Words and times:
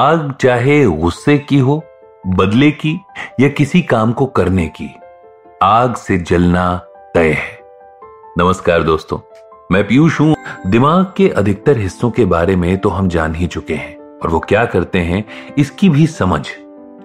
आग 0.00 0.30
चाहे 0.40 0.84
गुस्से 0.84 1.36
की 1.38 1.58
हो, 1.58 1.74
बदले 2.26 2.70
की, 2.70 2.92
या 3.40 3.48
किसी 3.48 3.80
काम 3.82 4.12
को 4.12 4.26
करने 4.26 4.66
की, 4.76 4.88
आग 5.62 5.94
से 5.94 6.16
जलना 6.18 6.62
तय 7.14 7.30
है। 7.30 7.58
नमस्कार 8.38 8.82
दोस्तों, 8.82 9.18
मैं 9.72 9.82
पीयूष 9.86 10.20
हूँ। 10.20 10.34
दिमाग 10.66 11.12
के 11.16 11.28
अधिकतर 11.28 11.78
हिस्सों 11.78 12.10
के 12.10 12.24
बारे 12.24 12.54
में 12.56 12.78
तो 12.78 12.88
हम 12.88 13.08
जान 13.08 13.34
ही 13.34 13.46
चुके 13.46 13.74
हैं, 13.74 13.96
और 14.18 14.30
वो 14.30 14.38
क्या 14.38 14.64
करते 14.64 14.98
हैं, 14.98 15.24
इसकी 15.58 15.88
भी 15.88 16.06
समझ 16.06 16.40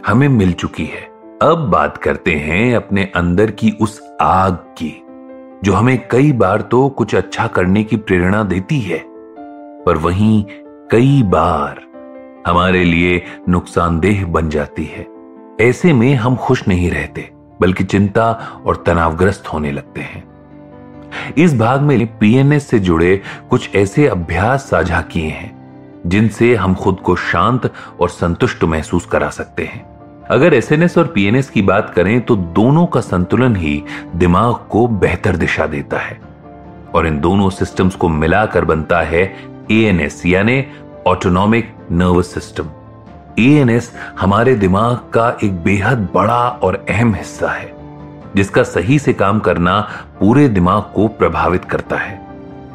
हमें 0.08 0.28
मिल 0.28 0.54
चुकी 0.54 0.86
है। 0.86 1.02
अब 1.42 1.68
बात 1.72 1.98
करते 1.98 2.36
हैं 2.36 2.76
अपने 2.76 3.12
अंदर 3.16 3.52
की 3.52 3.72
उस 3.82 4.00
आग 4.22 4.54
की, 4.78 4.94
जो 5.64 5.74
हमें 5.74 5.98
कई 6.12 6.32
बार 6.34 6.62
तो 6.62 6.88
कुछ 6.90 7.16
अच्छा 7.16 7.48
करने 7.48 7.84
की 7.84 7.98
प्रेरणा 7.98 8.44
देती 8.44 8.80
है, 8.80 9.04
पर 9.86 9.98
वहीं 9.98 10.44
कई 10.92 11.22
बार 11.26 11.84
हमारे 12.46 12.84
लिए 12.84 13.24
नुकसानदेह 13.50 14.26
बन 14.26 14.50
जाती 14.50 14.84
है। 14.86 15.08
ऐसे 15.62 15.94
में 15.94 16.16
हम 16.16 16.36
खुश 16.36 16.68
नहीं 16.68 16.90
रहते, 16.92 17.30
बल्कि 17.62 17.84
चिंता 17.84 18.32
और 18.66 18.84
तनावग्रस्त 18.86 19.48
होने 19.48 19.72
लगते 19.72 20.02
हैं। 20.02 20.24
इस 21.38 21.58
भाग 21.58 21.82
में 21.82 22.18
पीएनएस 22.18 22.68
से 22.68 22.80
जुड़े 22.80 23.22
कुछ 23.50 23.76
ऐसे 23.76 24.08
अभ्यास 24.08 24.70
साझा 24.70 25.02
किए 25.02 25.30
हैं, 25.30 25.52
जिनसे 26.06 26.56
हम 26.56 26.76
खुद 26.76 27.00
को 27.00 27.16
शांत 27.16 27.72
और 28.00 28.10
संतुष्ट 28.10 28.64
महसूस 28.64 29.06
करा 29.06 29.30
सकते 29.30 29.64
हैं। 29.64 29.84
अगर 30.26 30.54
एसएनएस 30.54 30.98
और 30.98 31.08
पीएनएस 31.08 31.50
की 31.50 31.62
बात 31.62 31.90
करें 31.90 32.22
तो 32.22 32.36
दोनों 32.36 32.86
का 32.86 33.02
संतुलन 33.02 33.56
ही 33.56 33.84
दिमाग 34.16 34.54
को 34.70 34.88
बेहतर 34.88 35.36
दिशा 35.36 35.68
देता 35.68 35.98
है। 35.98 36.20
और 36.96 37.08
इन 37.08 37.20
दोनों 37.20 37.50
सिस्टम्स 37.50 37.96
को 37.96 38.10
मिलाकर 38.10 38.66
बनता 38.66 39.02
है 39.02 39.24
एएनएस 39.72 40.26
यानी 40.26 40.66
ऑटोनॉमिक 41.08 41.74
नर्वस 41.92 42.34
सिस्टम 42.34 42.70
एएनएस 43.40 43.92
हमारे 44.20 44.56
दिमाग 44.56 44.96
का 45.14 45.28
एक 45.44 45.58
बेहद 45.64 46.08
बड़ा 46.14 46.48
और 46.64 46.76
अहम 46.90 47.14
हिस्सा 47.16 47.50
है, 47.50 47.72
जिसका 48.36 48.64
सही 48.64 48.98
से 49.00 49.14
काम 49.14 49.40
करना 49.40 49.80
पूरे 50.20 50.48
दिमाग 50.50 50.82
को 50.96 51.08
प्रभावित 51.10 51.66
करता 51.66 51.98
है। 51.98 52.20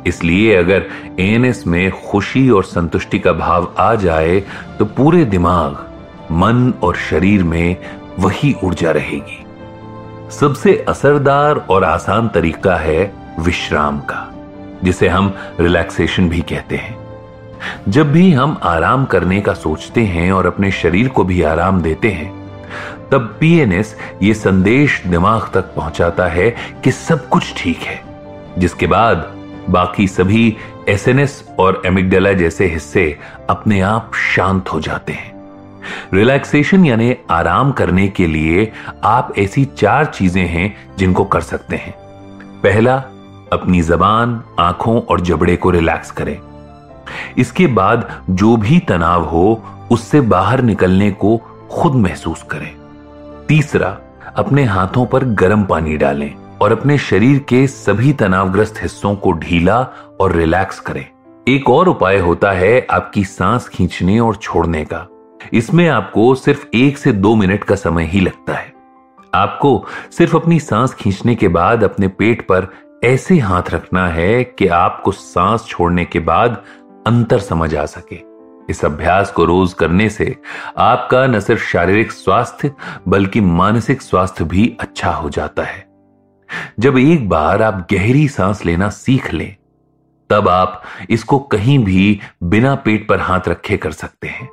इसलिए 0.06 0.54
अगर 0.56 0.86
एएनएस 1.20 1.66
में 1.66 1.90
खुशी 2.02 2.48
और 2.50 2.64
संतुष्टि 2.64 3.18
का 3.18 3.32
भाव 3.32 3.72
आ 3.78 3.94
जाए 3.94 4.38
तो 4.78 4.84
पूरे 4.86 5.24
दिमाग, 5.24 5.84
मन 6.32 6.72
और 6.82 6.96
शरीर 7.10 7.44
में 7.44 7.76
वही 8.18 8.54
ऊर्जा 8.64 8.90
रहेगी। 8.90 9.44
सबसे 10.30 10.78
असरदार 10.88 11.66
और 11.70 11.84
आसान 11.84 12.28
तरीका 12.28 12.76
है 12.76 13.12
विश्राम 13.40 14.00
का, 14.00 14.26
जिसे 14.84 15.08
हम 15.08 15.34
रिलैक्सेशन 15.60 16.28
भी 16.28 16.40
कहते 16.42 16.76
हैं। 16.76 16.98
जब 17.88 18.12
भी 18.12 18.30
हम 18.32 18.58
आराम 18.62 19.04
करने 19.04 19.40
का 19.40 19.54
सोचते 19.54 20.00
हैं 20.00 20.30
और 20.32 20.46
अपने 20.46 20.70
शरीर 20.72 21.08
को 21.08 21.24
भी 21.24 21.42
आराम 21.42 21.80
देते 21.82 22.10
हैं, 22.10 22.28
तब 23.12 23.36
पीएनएस 23.40 23.96
ये 24.22 24.34
संदेश 24.34 25.02
दिमाग 25.06 25.50
तक 25.54 25.74
पहुंचाता 25.74 26.26
है 26.26 26.50
कि 26.84 26.90
सब 26.90 27.28
कुछ 27.28 27.52
ठीक 27.56 27.78
है, 27.78 28.02
जिसके 28.58 28.86
बाद 28.86 29.30
बाकी 29.68 30.06
सभी 30.08 30.56
एसएनएस 30.88 31.44
और 31.58 31.82
एमिगडला 31.86 32.32
जैसे 32.32 32.66
हिस्से 32.66 33.18
अपने 33.50 33.80
आप 33.80 34.14
शांत 34.14 34.68
हो 34.68 34.80
जाते 34.80 35.12
हैं। 35.12 35.38
रिलैक्सेशन 36.14 36.84
यानी 36.84 37.14
आराम 37.30 37.72
करने 37.72 38.08
के 38.08 38.26
लिए 38.26 38.70
आप 39.04 39.32
ऐसी 39.38 39.64
चार 39.64 40.04
चीज़ें 40.04 40.46
हैं 40.46 40.96
जिनको 40.98 41.24
कर 41.24 41.40
सकते 41.40 41.76
हैं। 41.76 41.94
पहला, 42.62 42.96
अपनी 43.52 43.80
जबान, 43.82 44.42
आँखों 44.58 45.00
और 45.02 45.20
जबड़े 45.20 45.56
को 45.56 45.70
रिलैक्स 45.70 46.10
करें। 46.10 46.36
इसके 47.38 47.66
बाद 47.66 48.24
जो 48.30 48.56
भी 48.56 48.78
तनाव 48.78 49.24
हो, 49.24 49.62
उससे 49.90 50.20
बाहर 50.20 50.62
निकलने 50.62 51.10
को 51.10 51.36
खुद 51.70 51.94
महसूस 51.94 52.42
करें। 52.42 52.76
तीसरा, 53.48 53.98
अपने 54.36 54.64
हाथों 54.64 55.06
पर 55.06 55.24
गर्म 55.24 55.64
पानी 55.64 55.96
डालें 55.96 56.34
और 56.62 56.72
अपने 56.72 56.98
शरीर 56.98 57.38
के 57.38 57.66
सभी 57.66 58.12
तनावग्रस्त 58.12 58.74
हिस्सों 58.82 59.16
को 59.16 59.32
ढीला 59.32 59.88
और 60.20 60.32
रिलैक्स 60.32 60.80
करें। 60.80 61.06
एक 61.48 61.70
और 61.70 61.88
उपाय 61.88 62.18
होता 62.18 62.52
है 62.52 62.86
आपकी 62.90 63.24
सांस 63.24 63.68
खींचने 63.68 64.20
और 64.20 64.36
छोड़ने 64.36 64.84
का। 64.84 65.06
इसमें 65.52 65.88
आपको 65.88 66.34
सिर्फ़ 66.34 66.66
एक 66.74 66.98
से 66.98 67.12
दो 67.12 67.34
मिनट 67.34 67.64
का 67.64 67.74
समय 67.74 68.04
ही 68.04 68.20
लगता 68.20 68.52
है। 68.52 68.72
आपको 69.34 69.86
सिर्फ़ 70.10 70.36
अपनी 70.36 70.60
सांस 70.60 70.94
खींचने 70.94 71.34
के 71.34 71.48
बाद 71.48 71.84
अपने 71.84 72.08
पेट 72.08 72.42
पर 72.42 72.66
ऐसे 73.04 73.38
हाथ 73.38 73.62
रखना 73.70 74.08
है 74.08 74.44
कि 74.44 74.66
आपको 74.66 75.12
सांस 75.12 75.64
छोड़ने 75.66 76.04
के 76.04 76.18
बाद 76.18 76.62
अंतर 77.06 77.38
समझ 77.38 77.74
आ 77.74 77.84
सके। 77.86 78.18
इस 78.70 78.84
अभ्यास 78.84 79.30
को 79.32 79.44
रोज 79.44 79.72
करने 79.72 80.08
से 80.10 80.36
आपका 80.78 81.26
न 81.26 81.40
सिर्फ़ 81.40 81.62
शारीरिक 81.62 82.12
स्वास्थ्य, 82.12 82.70
बल्कि 83.08 83.40
मानसिक 83.40 84.02
स्वास्थ्य 84.02 84.44
भी 84.44 84.76
अच्छा 84.80 85.10
हो 85.10 85.30
जाता 85.30 85.62
है। 85.62 85.88
जब 86.80 86.98
एक 86.98 87.28
बार 87.28 87.62
आप 87.62 87.86
गहरी 87.92 88.28
सांस 88.28 88.64
लेना 88.64 88.88
सीख 88.88 89.32
लें, 89.32 89.56
तब 90.30 90.48
आप 90.48 90.82
इसको 91.10 91.38
कहीं 91.38 91.78
भी 91.84 92.20
बिना 92.42 92.74
पेट 92.74 93.08
पर 93.08 93.20
हाथ 93.20 93.48
रखे 93.48 93.76
कर 93.76 93.92
सकते 93.92 94.28
हैं। 94.28 94.48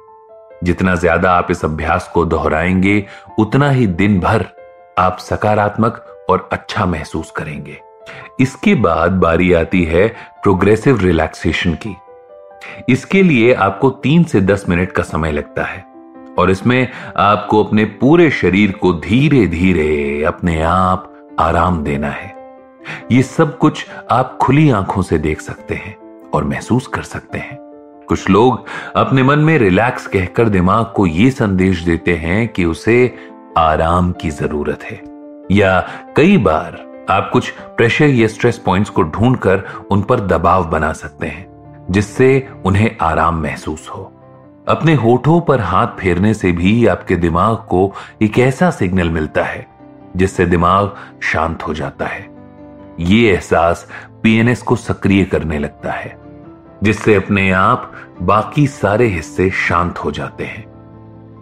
जितना 0.63 0.95
ज़्यादा 0.95 1.31
आप 1.31 1.51
इस 1.51 1.65
अभ्यास 1.65 2.09
को 2.13 2.25
दोहराएँगे, 2.25 3.05
उतना 3.39 3.69
ही 3.69 3.87
दिन 3.87 4.19
भर 4.19 4.45
आप 4.99 5.17
सकारात्मक 5.17 6.25
और 6.29 6.49
अच्छा 6.51 6.85
महसूस 6.85 7.31
करेंगे। 7.31 7.77
इसके 8.39 8.75
बाद 8.75 9.11
बारी 9.11 9.53
आती 9.53 9.83
है 9.83 10.07
प्रोग्रेसिव 10.43 10.99
रिलैक्सेशन 10.99 11.73
की। 11.73 11.95
इसके 12.89 13.23
लिए 13.23 13.53
आपको 13.53 13.89
तीन 13.89 14.23
से 14.23 14.41
दस 14.41 14.65
मिनट 14.69 14.91
का 14.91 15.03
समय 15.03 15.31
लगता 15.31 15.63
है। 15.63 15.85
और 16.39 16.51
इसमें 16.51 16.87
आपको 17.17 17.63
अपने 17.63 17.85
पूरे 17.85 18.31
शरीर 18.31 18.71
को 18.71 18.93
धीरे 18.93 19.47
धीरे 19.47 20.23
अपने 20.23 20.61
आप 20.61 21.13
आराम 21.39 21.83
देना 21.83 22.07
है। 22.07 22.35
ये 23.11 23.21
सब 23.23 23.57
कुछ 23.57 23.85
आप 24.11 24.37
खुली 24.41 24.69
आँखों 24.69 25.01
से 25.01 25.17
देख 25.17 25.41
सकते 25.41 25.75
हैं 25.75 25.97
और 26.33 26.43
महसूस 26.43 26.87
कर 26.87 27.01
सकते 27.01 27.37
हैं। 27.37 27.57
कुछ 28.07 28.29
लोग 28.29 28.65
अपने 28.95 29.23
मन 29.23 29.39
में 29.39 29.57
रिलैक्स 29.57 30.07
कहकर 30.07 30.49
दिमाग 30.49 30.93
को 30.95 31.05
यह 31.05 31.29
संदेश 31.29 31.81
देते 31.81 32.15
हैं 32.15 32.47
कि 32.47 32.65
उसे 32.65 33.15
आराम 33.57 34.11
की 34.11 34.29
ज़रूरत 34.29 34.83
है। 34.83 35.01
या 35.51 35.89
कई 36.17 36.37
बार 36.37 36.87
आप 37.09 37.29
कुछ 37.33 37.49
प्रेशर 37.49 38.05
या 38.05 38.27
स्ट्रेस 38.27 38.57
पॉइंट्स 38.57 38.89
को 38.89 39.03
ढूंढकर 39.03 39.63
उन 39.91 40.01
पर 40.01 40.19
दबाव 40.19 40.69
बना 40.69 40.93
सकते 40.93 41.27
हैं। 41.27 41.46
जिससे 41.91 42.49
उन्हें 42.65 42.97
आराम 43.01 43.41
महसूस 43.41 43.89
हो। 43.89 44.13
अपने 44.67 44.93
होठों 44.93 45.41
पर 45.41 45.59
हाथ 45.59 45.87
फेरने 45.87 46.33
से 46.33 46.51
भी 46.51 46.87
आपके 46.87 47.15
दिमाग 47.15 47.55
को 47.55 47.93
एक 48.21 48.39
ऐसा 48.39 48.71
सिग्नल 48.71 49.09
मिलता 49.09 49.43
है, 49.43 49.67
जिससे 50.15 50.45
दिमाग 50.45 50.95
शांत 51.23 51.67
हो 51.67 51.73
जाता 51.73 52.05
है। 52.05 52.29
ये 52.99 53.31
एहसास 53.31 53.87
पीएनएस 54.23 54.61
को 54.61 54.75
सक्रिय 54.75 55.25
करने 55.25 55.59
लगता 55.59 55.91
है, 55.91 56.17
जिससे 56.83 57.15
अपने 57.15 57.51
आप 57.51 57.91
बाकी 58.21 58.67
सारे 58.67 59.05
हिस्से 59.05 59.49
शांत 59.49 59.97
हो 59.97 60.11
जाते 60.11 60.45
हैं। 60.45 60.77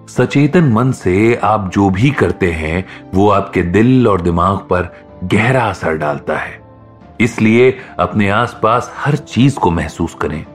सचेतन 0.10 0.64
मन 0.64 0.92
से 0.92 1.36
आप 1.36 1.72
जो 1.74 1.90
भी 1.90 2.12
करते 2.12 2.52
हैं, 2.52 2.86
वो 3.14 3.30
आपके 3.30 3.62
दिल 3.62 4.08
और 4.08 4.22
दिमाग 4.22 4.58
पर 4.58 4.96
गहरा 5.24 5.64
असर 5.64 5.98
डालता 5.98 6.38
है। 6.38 6.65
इसलिए 7.20 7.78
अपने 8.00 8.30
आसपास 8.30 8.92
हर 8.98 9.16
चीज़ 9.16 9.56
को 9.56 9.72
महसूस 9.72 10.14
करें। 10.14 10.46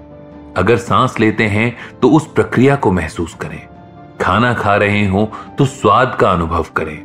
अगर 0.56 0.76
सांस 0.76 1.18
लेते 1.20 1.44
हैं 1.44 1.76
तो 2.02 2.10
उस 2.10 2.26
प्रक्रिया 2.26 2.76
को 2.76 2.92
महसूस 2.92 3.34
करें। 3.34 3.60
खाना 4.20 4.52
खा 4.54 4.76
रहे 4.76 5.06
हो 5.06 5.32
तो 5.58 5.64
स्वाद 5.64 6.16
का 6.20 6.30
अनुभव 6.30 6.66
करें। 6.76 6.98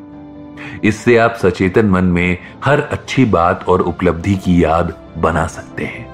इससे 0.84 1.18
आप 1.18 1.34
सचेतन 1.34 1.86
मन 1.86 2.04
में 2.04 2.38
हर 2.66 2.80
अच्छी 2.82 3.26
बात 3.26 3.68
और 3.68 3.82
उपलब्धि 3.82 4.36
की 4.36 4.64
याद 4.64 4.94
बना 5.18 5.48
सकते 5.48 5.86
हैं। 5.86 6.08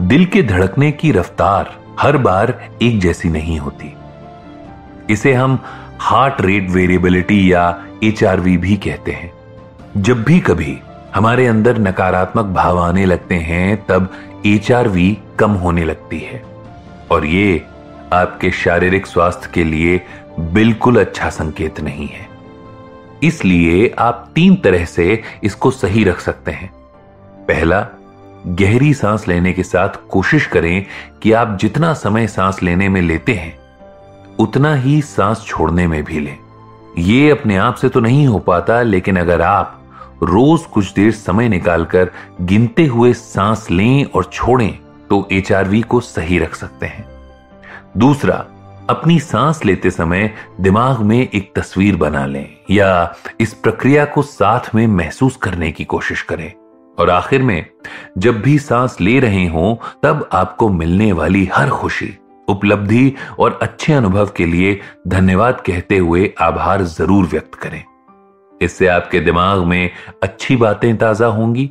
दिल 0.00 0.26
के 0.26 0.42
धड़कने 0.42 0.92
की 0.92 1.12
रफ्तार 1.12 1.76
हर 2.00 2.16
बार 2.16 2.68
एक 2.82 3.00
जैसी 3.00 3.28
नहीं 3.28 3.58
होती। 3.58 3.94
इसे 5.10 5.32
हम 5.32 5.58
हार्ट 5.98 6.40
रेट 6.40 6.70
वेरिएबिलिटी 6.70 7.52
या 7.52 7.84
एचआरवी 8.04 8.56
भी 8.56 8.76
कहते 8.76 9.12
हैं। 9.12 9.32
जब 9.96 10.22
भी 10.22 10.40
कभी 10.40 10.78
हमारे 11.14 11.46
अंदर 11.46 11.78
नकारात्मक 11.78 12.44
भाव 12.44 12.78
आने 12.78 13.04
लगते 13.04 13.34
हैं, 13.34 13.86
तब 13.86 14.12
एच 14.46 14.68
कम 15.38 15.50
होने 15.50 15.84
लगती 15.84 16.18
है। 16.18 16.42
और 17.10 17.24
ये 17.24 17.64
आपके 18.12 18.50
शारीरिक 18.50 19.06
स्वास्थ्य 19.06 19.48
के 19.54 19.64
लिए 19.64 20.00
बिल्कुल 20.40 21.00
अच्छा 21.00 21.30
संकेत 21.30 21.80
नहीं 21.80 22.08
है। 22.08 22.28
इसलिए 23.22 23.94
आप 23.98 24.30
तीन 24.34 24.54
तरह 24.54 24.84
से 24.84 25.22
इसको 25.44 25.70
सही 25.70 26.04
रख 26.04 26.20
सकते 26.20 26.50
हैं। 26.50 26.72
पहला, 27.48 27.86
गहरी 28.46 28.94
सांस 28.94 29.28
लेने 29.28 29.52
के 29.52 29.62
साथ 29.62 29.88
कोशिश 30.10 30.46
करें 30.46 30.86
कि 31.22 31.32
आप 31.32 31.58
जितना 31.60 31.92
समय 31.94 32.26
सांस 32.26 32.62
लेने 32.62 32.88
में 32.88 33.02
लेते 33.02 33.32
हैं, 33.32 33.58
उतना 34.38 34.74
ही 34.74 35.02
सांस 35.02 35.44
छोड़ने 35.46 35.86
में 35.86 36.04
भी 36.04 36.20
लें। 36.20 36.36
यह 36.98 37.32
अपने 37.32 37.56
आप 37.56 37.74
से 37.74 37.88
तो 37.88 38.00
नहीं 38.00 38.26
हो 38.26 38.38
पाता, 38.38 38.82
लेकिन 38.82 39.16
अगर 39.16 39.42
आप 39.42 39.79
रोज 40.22 40.60
कुछ 40.64 40.92
देर 40.92 41.10
समय 41.12 41.48
निकालकर 41.48 42.10
गिनते 42.40 42.86
हुए 42.86 43.12
सांस 43.12 43.66
लें 43.70 44.04
और 44.04 44.24
छोड़ें 44.24 44.78
तो 45.10 45.26
एचआरवी 45.32 45.80
को 45.82 46.00
सही 46.00 46.38
रख 46.38 46.54
सकते 46.54 46.86
हैं। 46.86 47.04
दूसरा, 47.96 48.34
अपनी 48.90 49.18
सांस 49.20 49.64
लेते 49.64 49.90
समय 49.90 50.30
दिमाग 50.60 51.00
में 51.00 51.18
एक 51.20 51.52
तस्वीर 51.56 51.96
बना 51.96 52.24
लें 52.26 52.46
या 52.70 53.14
इस 53.40 53.54
प्रक्रिया 53.54 54.04
को 54.04 54.22
साथ 54.22 54.74
में 54.74 54.86
महसूस 54.86 55.36
करने 55.36 55.72
की 55.72 55.84
कोशिश 55.84 56.22
करें। 56.22 56.52
और 56.98 57.10
आखिर 57.10 57.42
में, 57.42 57.66
जब 58.18 58.40
भी 58.42 58.58
सांस 58.58 58.96
ले 59.00 59.18
रहे 59.20 59.46
हो, 59.46 59.80
तब 60.02 60.28
आपको 60.32 60.68
मिलने 60.68 61.12
वाली 61.12 61.44
हर 61.54 61.70
खुशी, 61.70 62.16
उपलब्धि 62.48 63.12
और 63.38 63.58
अच्छे 63.62 63.92
अनुभव 63.92 64.30
के 64.36 64.46
लिए 64.46 64.80
धन्यवाद 65.08 65.62
कहते 65.66 65.98
हुए 65.98 66.32
आभार 66.40 66.82
ज़रूर 66.82 67.26
व्यक्त 67.26 67.54
करें। 67.54 67.82
इससे 68.60 68.86
आपके 68.86 69.20
दिमाग 69.20 69.58
में 69.58 69.90
अच्छी 70.22 70.56
बातें 70.56 70.96
ताज़ा 70.98 71.26
होंगी 71.26 71.70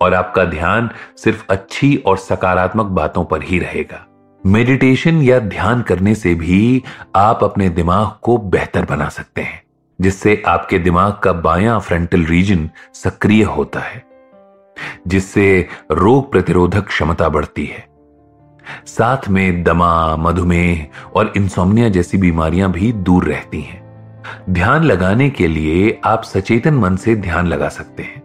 और 0.00 0.14
आपका 0.14 0.44
ध्यान 0.44 0.90
सिर्फ़ 1.16 1.44
अच्छी 1.50 1.96
और 1.96 2.16
सकारात्मक 2.18 2.86
बातों 2.86 3.24
पर 3.24 3.42
ही 3.42 3.58
रहेगा। 3.58 4.06
मेडिटेशन 4.44 5.22
या 5.22 5.38
ध्यान 5.38 5.82
करने 5.82 6.14
से 6.14 6.34
भी 6.34 6.82
आप 7.16 7.44
अपने 7.44 7.68
दिमाग 7.68 8.10
को 8.22 8.36
बेहतर 8.38 8.84
बना 8.84 9.08
सकते 9.08 9.42
हैं, 9.42 9.62
जिससे 9.98 10.42
आपके 10.46 10.78
दिमाग 10.78 11.12
का 11.12 11.32
बायां 11.32 11.78
फ्रंटल 11.80 12.24
रीजन 12.24 12.68
सक्रिय 12.94 13.42
होता 13.42 13.80
है, 13.80 14.02
जिससे 15.08 15.68
रोग 15.92 16.30
प्रतिरोधक 16.32 16.86
क्षमता 16.86 17.28
बढ़ती 17.28 17.64
है। 17.66 17.86
साथ 18.86 19.28
में 19.28 19.62
दमा, 19.64 20.16
मधुमेह 20.16 20.86
और 21.16 21.32
इंसोमनिया 21.36 21.88
जैसी 21.88 22.18
बीमारियाँ 22.18 22.70
भी 22.72 22.92
दूर 22.92 23.24
रहती 23.24 23.60
हैं। 23.60 23.81
ध्यान 24.50 24.84
लगाने 24.84 25.30
के 25.30 25.48
लिए 25.48 26.00
आप 26.04 26.22
सचेतन 26.22 26.74
मन 26.74 26.96
से 26.96 27.16
ध्यान 27.16 27.46
लगा 27.46 27.68
सकते 27.68 28.02
हैं, 28.02 28.22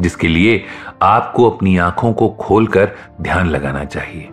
जिसके 0.00 0.28
लिए 0.28 0.64
आपको 1.02 1.50
अपनी 1.50 1.76
आँखों 1.76 2.12
को 2.12 2.28
खोलकर 2.28 2.90
ध्यान 3.20 3.48
लगाना 3.48 3.84
चाहिए। 3.84 4.28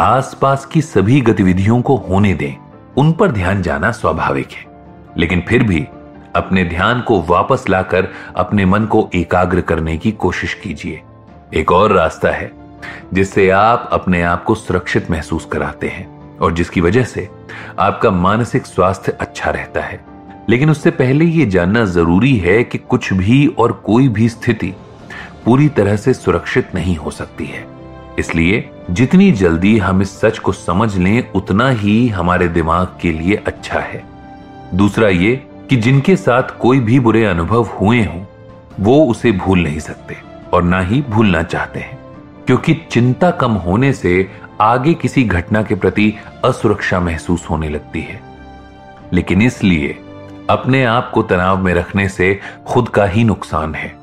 आसपास 0.00 0.66
की 0.66 0.82
सभी 0.82 1.20
गतिविधियों 1.20 1.80
को 1.82 1.96
होने 1.96 2.34
दें, 2.34 2.54
उन 2.96 3.12
पर 3.12 3.32
ध्यान 3.32 3.62
जाना 3.62 3.90
स्वाभाविक 3.92 4.50
है, 4.50 4.66
लेकिन 5.16 5.40
फिर 5.40 5.62
भी 5.62 5.86
अपने 6.36 6.64
ध्यान 6.64 7.00
को 7.00 7.20
वापस 7.22 7.64
लाकर 7.68 8.08
अपने 8.36 8.64
मन 8.64 8.84
को 8.84 9.10
एकाग्र 9.14 9.60
करने 9.60 9.96
की 9.98 10.12
कोशिश 10.12 10.54
कीजिए। 10.54 11.02
एक 11.54 11.72
और 11.72 11.92
रास्ता 11.92 12.30
है, 12.30 12.52
जिससे 13.14 13.50
आप 13.50 13.88
अपने 13.92 14.22
आप 14.22 14.44
को 14.44 14.54
सुरक्षित 14.54 15.10
महसूस 15.10 15.44
कराते 15.44 15.88
हैं, 15.88 16.38
और 16.38 16.52
जिसकी 16.52 16.80
वजह 16.80 17.04
से 17.04 17.28
आपका 17.78 18.10
मानसिक 18.10 18.66
स्वास्थ्य 18.66 19.16
अच्छा 19.20 19.50
रहता 19.50 19.80
है। 19.80 20.11
लेकिन 20.50 20.70
उससे 20.70 20.90
पहले 20.90 21.24
यह 21.24 21.48
जानना 21.48 21.84
ज़रूरी 21.84 22.36
है 22.36 22.62
कि 22.64 22.78
कुछ 22.78 23.12
भी 23.12 23.46
और 23.46 23.72
कोई 23.86 24.08
भी 24.08 24.28
स्थिति 24.28 24.72
पूरी 25.44 25.68
तरह 25.68 25.96
से 25.96 26.14
सुरक्षित 26.14 26.74
नहीं 26.74 26.96
हो 26.96 27.10
सकती 27.10 27.46
है। 27.46 27.64
इसलिए 28.18 28.68
जितनी 28.90 29.30
जल्दी 29.32 29.78
हम 29.78 30.02
इस 30.02 30.20
सच 30.20 30.38
को 30.38 30.52
समझ 30.52 30.96
लें, 30.96 31.32
उतना 31.32 31.70
ही 31.70 32.08
हमारे 32.08 32.48
दिमाग 32.48 32.98
के 33.02 33.12
लिए 33.12 33.36
अच्छा 33.36 33.80
है। 33.80 34.04
दूसरा 34.74 35.08
ये 35.08 35.34
कि 35.70 35.76
जिनके 35.76 36.16
साथ 36.16 36.58
कोई 36.60 36.80
भी 36.80 37.00
बुरे 37.00 37.24
अनुभव 37.24 37.64
हुए 37.64 38.02
हों, 38.04 38.24
वो 38.80 39.04
उसे 39.06 39.32
भूल 39.32 39.62
नहीं 39.62 39.78
सकते 39.78 40.16
और 40.52 40.62
ना 40.62 40.80
ही 40.80 41.02
भूलना 41.02 41.42
चाहते 41.42 41.80
हैं, 41.80 41.98
क्योंकि 42.46 42.74
चिंता 42.90 43.30
कम 43.30 43.52
होने 43.52 43.92
से 43.92 44.30
आगे 44.60 44.94
किसी 44.94 45.24
घटना 45.24 45.62
के 45.62 45.74
प्रति 45.74 46.12
असुरक्षा 46.44 47.00
महसूस 47.00 47.46
होने 47.50 47.68
लगती 47.68 48.00
है। 48.00 48.20
लेकिन 49.12 49.42
इसलिए 49.42 49.98
अपने 50.50 50.84
आप 50.84 51.10
को 51.10 51.22
तनाव 51.22 51.58
में 51.58 51.74
रखने 51.74 52.08
से 52.08 52.40
खुद 52.66 52.88
का 52.88 53.04
ही 53.04 53.24
नुकसान 53.24 53.74
है। 53.74 53.94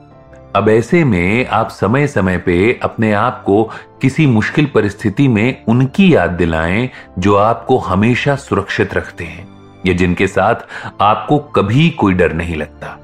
अब 0.55 0.69
ऐसे 0.69 1.03
में 1.03 1.47
आप 1.47 1.69
समय 1.69 2.07
समय 2.07 2.37
पे 2.37 2.79
अपने 2.83 3.13
आप 3.13 3.43
को 3.43 3.63
किसी 4.01 4.27
मुश्किल 4.27 4.65
परिस्थिति 4.65 5.27
में 5.27 5.65
उनकी 5.65 6.15
याद 6.15 6.29
दिलाएँ 6.29 6.89
जो 7.19 7.35
आपको 7.35 7.77
हमेशा 7.77 8.35
सुरक्षित 8.35 8.93
रखते 8.93 9.23
हैं, 9.23 9.47
या 9.85 9.93
जिनके 9.93 10.27
साथ 10.27 10.55
आपको 11.01 11.37
कभी 11.37 11.89
कोई 11.89 12.13
डर 12.13 12.33
नहीं 12.33 12.55
लगता। 12.55 12.97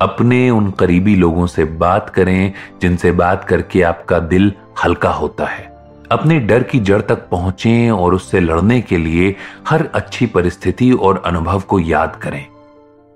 अपने 0.00 0.50
उन 0.50 0.70
करीबी 0.70 1.16
लोगों 1.16 1.46
से 1.46 1.64
बात 1.64 2.10
करें 2.10 2.52
जिनसे 2.82 3.12
बात 3.12 3.44
करके 3.44 3.82
आपका 3.82 4.18
दिल 4.18 4.52
हल्का 4.84 5.10
होता 5.10 5.46
है। 5.46 5.70
अपने 6.12 6.40
डर 6.40 6.62
की 6.62 6.78
जड़ 6.80 7.00
तक 7.00 7.28
पहुंचें 7.28 7.90
और 7.90 8.14
उससे 8.14 8.40
लड़ने 8.40 8.80
के 8.80 8.98
लिए 8.98 9.36
हर 9.68 9.88
अच्छी 9.94 10.26
परिस्थिति 10.26 10.92
और 10.92 11.22
अनुभव 11.26 11.60
को 11.60 11.78
याद 11.78 12.16
करें। 12.16 12.46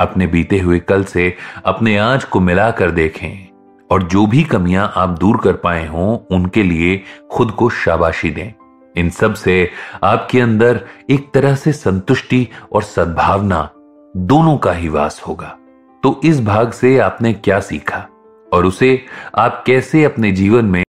अपने 0.00 0.26
बीते 0.26 0.58
हुए 0.58 0.78
कल 0.78 1.04
से 1.04 1.36
अपने 1.64 1.96
आज 1.96 2.24
को 2.24 2.40
मिलाकर 2.40 2.90
देखें 2.90 3.48
और 3.90 4.02
जो 4.02 4.26
भी 4.26 4.42
कमियाँ 4.44 4.92
आप 4.96 5.08
दूर 5.08 5.36
कर 5.36 5.52
पाए 5.52 5.86
हों, 5.86 6.36
उनके 6.36 6.62
लिए 6.62 7.02
खुद 7.32 7.50
को 7.50 7.68
शाबाशी 7.70 8.30
दें। 8.30 8.52
इन 8.96 9.10
सबसे 9.10 9.70
आपके 10.02 10.40
अंदर 10.40 10.80
एक 11.10 11.30
तरह 11.34 11.54
से 11.54 11.72
संतुष्टि 11.72 12.48
और 12.72 12.82
सद्भावना 12.82 13.70
दोनों 14.16 14.56
का 14.56 14.72
ही 14.72 14.88
वास 14.88 15.22
होगा। 15.28 15.56
तो 16.02 16.20
इस 16.24 16.40
भाग 16.44 16.72
से 16.72 16.98
आपने 16.98 17.32
क्या 17.34 17.60
सीखा 17.60 18.06
और 18.52 18.66
उसे 18.66 19.04
आप 19.38 19.62
कैसे 19.66 20.04
अपने 20.04 20.32
जीवन 20.32 20.64
में 20.64 20.83